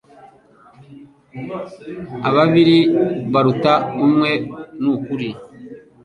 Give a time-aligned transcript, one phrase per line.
[2.29, 2.79] Ababiri
[3.33, 3.73] baruta
[4.05, 4.31] umwe
[4.81, 5.29] nukuri